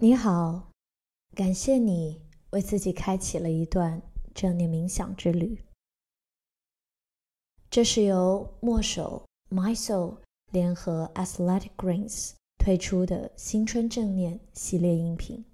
[0.00, 0.70] 你好，
[1.34, 4.00] 感谢你为自己开启了一段
[4.32, 5.64] 正念冥想之旅。
[7.68, 10.18] 这是由墨手 My Soul
[10.52, 15.44] 联合 Athletic Greens 推出的新春正念系列音频。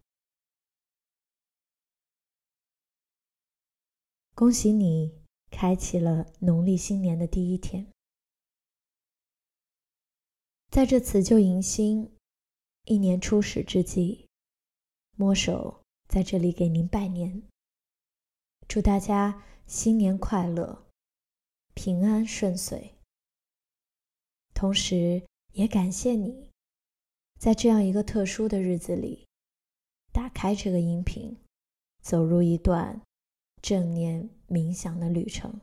[4.35, 7.91] 恭喜你开启了农历新年的第一天，
[10.71, 12.15] 在这辞旧迎新、
[12.85, 14.24] 一年初始之际。
[15.17, 17.43] 摸手在这里给您拜年，
[18.67, 20.87] 祝大家新年快乐，
[21.75, 22.95] 平安顺遂。
[24.55, 26.51] 同时，也感谢你，
[27.39, 29.27] 在这样一个特殊的日子里，
[30.13, 31.37] 打开这个音频，
[32.03, 33.01] 走入一段
[33.63, 35.61] 正念冥想的旅程。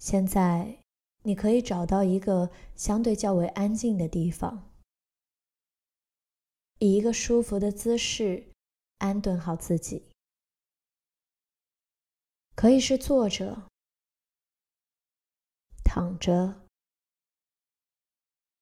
[0.00, 0.82] 现在，
[1.24, 4.72] 你可以找到一个相对较为安静的地方，
[6.78, 8.50] 以一个舒服的姿势
[8.96, 10.06] 安顿好自己。
[12.56, 13.68] 可以是坐着、
[15.84, 16.66] 躺着，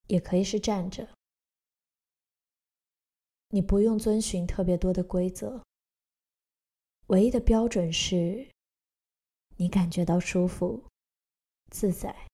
[0.07, 1.07] 也可以是站着。
[3.51, 5.63] 你不用遵循特别多的规则，
[7.07, 8.49] 唯一的标准是，
[9.55, 10.88] 你感觉到舒服。
[11.69, 12.27] 自在，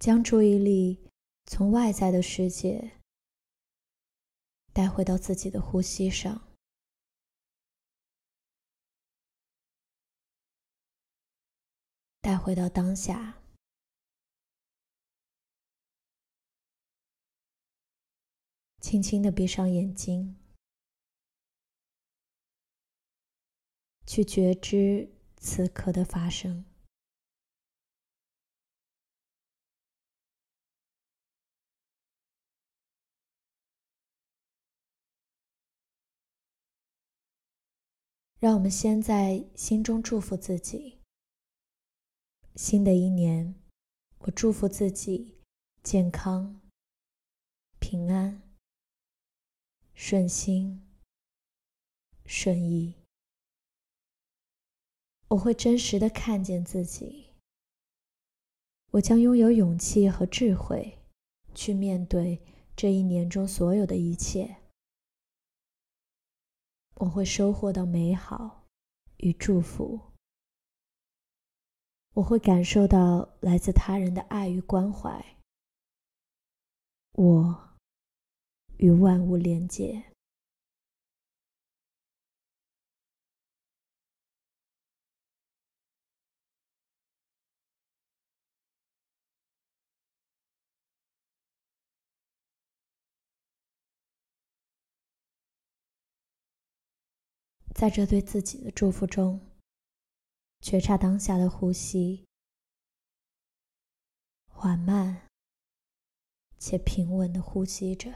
[0.00, 1.10] 将注意力
[1.46, 3.00] 从外在的世界
[4.72, 6.48] 带回到自己的呼吸上，
[12.20, 13.42] 带回到当下，
[18.80, 20.47] 轻轻的闭上眼睛。
[24.08, 26.64] 去觉知此刻的发生，
[38.40, 41.02] 让我们先在心中祝福自己。
[42.56, 43.54] 新的一年，
[44.20, 45.36] 我祝福自己
[45.82, 46.62] 健康、
[47.78, 48.40] 平安、
[49.92, 50.82] 顺心、
[52.24, 52.97] 顺意。
[55.28, 57.26] 我会真实的看见自己，
[58.92, 60.98] 我将拥有勇气和智慧，
[61.54, 62.40] 去面对
[62.74, 64.56] 这一年中所有的一切。
[66.94, 68.64] 我会收获到美好
[69.18, 70.00] 与祝福，
[72.14, 75.36] 我会感受到来自他人的爱与关怀，
[77.12, 77.76] 我
[78.78, 80.07] 与万物连接。
[97.78, 99.40] 在这对自己的祝福中，
[100.60, 102.24] 觉察当下的呼吸，
[104.48, 105.28] 缓慢
[106.58, 108.12] 且平稳的呼吸着，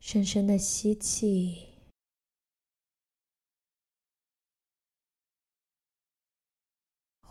[0.00, 1.65] 深深的吸气。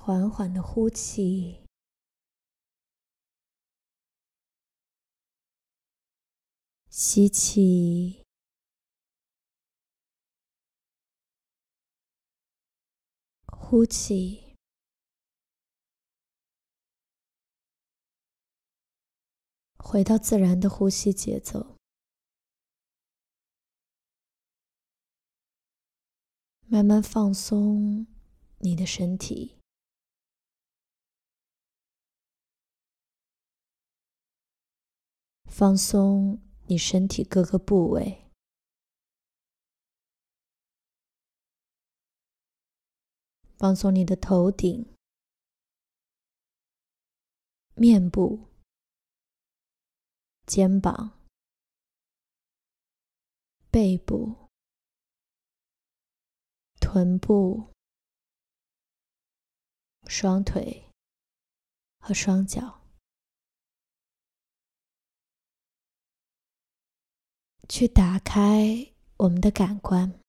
[0.06, 1.66] 缓缓的呼气，
[6.92, 8.24] 吸气，
[13.48, 14.56] 呼气，
[19.80, 21.78] 回到自然的呼吸节奏，
[26.68, 28.06] 慢慢放松
[28.60, 29.55] 你的身体。
[35.58, 36.38] 放松
[36.68, 38.30] 你身体各个部位，
[43.56, 44.94] 放松你的头顶、
[47.74, 48.50] 面部、
[50.46, 51.18] 肩膀、
[53.72, 54.50] 背部、
[56.82, 57.72] 臀部、
[60.06, 60.92] 双腿
[62.00, 62.85] 和双脚。
[67.68, 70.20] 去打开我们的感官，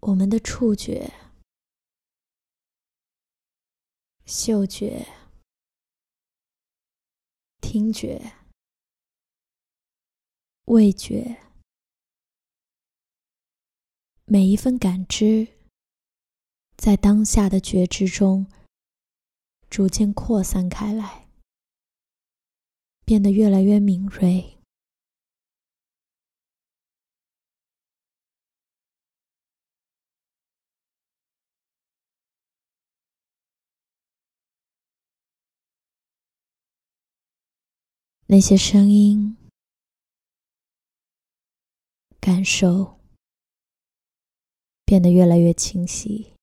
[0.00, 1.12] 我们的触觉、
[4.24, 5.06] 嗅觉、
[7.60, 8.32] 听觉、
[10.66, 11.36] 味觉，
[14.24, 15.48] 每一份感知，
[16.76, 18.46] 在当下的觉知中
[19.68, 21.29] 逐渐扩散开来。
[23.10, 24.60] 变得越来越敏锐。
[38.28, 39.36] 那些声音、
[42.20, 43.00] 感受
[44.84, 46.39] 变得越来越清晰。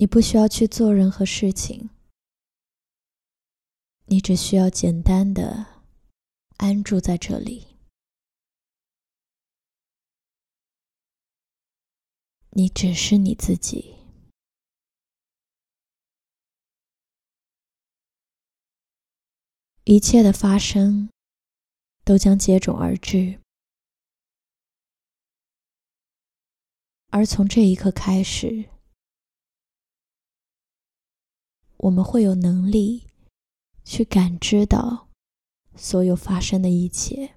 [0.00, 1.90] 你不需要去做任何事情，
[4.06, 5.82] 你只需要简单的
[6.58, 7.76] 安住在这里。
[12.50, 13.96] 你只是你自己，
[19.82, 21.10] 一切的发生
[22.04, 23.40] 都将接踵而至，
[27.08, 28.77] 而从这一刻开始。
[31.78, 33.08] 我们会有能力
[33.84, 35.08] 去感知到
[35.76, 37.36] 所有发生的一切，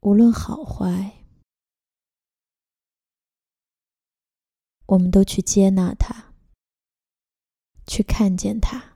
[0.00, 1.24] 无论好坏，
[4.86, 6.34] 我们都去接纳它，
[7.86, 8.93] 去看见它。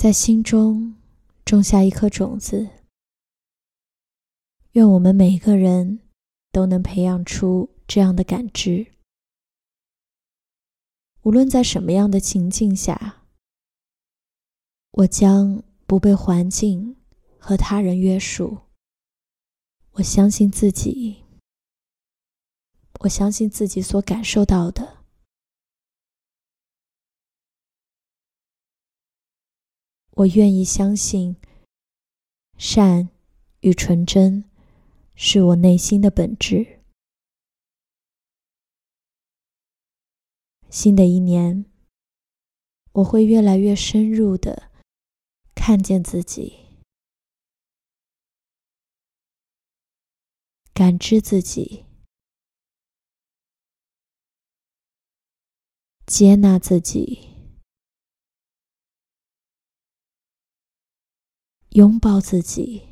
[0.00, 0.96] 在心中
[1.44, 2.70] 种下一颗种子，
[4.72, 6.00] 愿我们每个人
[6.50, 8.94] 都能培养出这样的感知。
[11.20, 13.26] 无论在什么样的情境下，
[14.92, 16.96] 我将不被环境
[17.38, 18.56] 和他人约束。
[19.90, 21.24] 我相信自己，
[23.00, 24.99] 我相信自己所感受到的。
[30.20, 31.36] 我愿意相信，
[32.58, 33.08] 善
[33.60, 34.44] 与纯真
[35.14, 36.80] 是我内心的本质。
[40.68, 41.64] 新的一年，
[42.92, 44.70] 我会越来越深入的
[45.54, 46.66] 看见自己，
[50.74, 51.86] 感知自己，
[56.06, 57.29] 接纳自己。
[61.70, 62.82] 拥抱自己，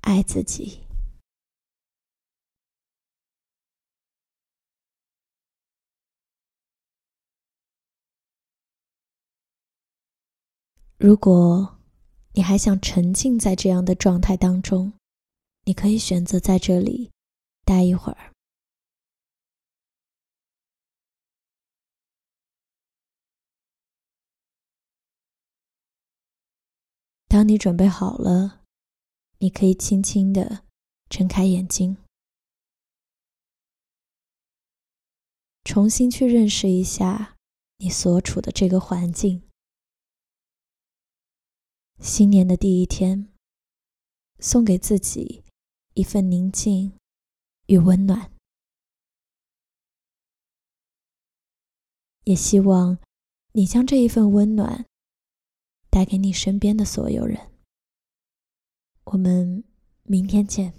[0.00, 0.80] 爱自己。
[10.98, 11.78] 如果
[12.34, 14.92] 你还想沉浸在这样的状态当中，
[15.64, 17.12] 你可以选择在这里
[17.64, 18.31] 待一会儿。
[27.32, 28.60] 当你准备好了，
[29.38, 30.66] 你可以轻轻的
[31.08, 31.96] 睁开眼睛，
[35.64, 37.38] 重新去认识一下
[37.78, 39.48] 你所处的这个环境。
[42.00, 43.32] 新年的第一天，
[44.38, 45.42] 送给自己
[45.94, 46.92] 一份宁静
[47.64, 48.30] 与温暖，
[52.24, 52.98] 也希望
[53.52, 54.84] 你将这一份温暖。
[55.92, 57.38] 带给你身边的所有人。
[59.04, 59.62] 我们
[60.04, 60.72] 明天见。